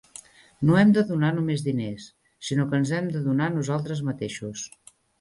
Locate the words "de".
0.95-1.03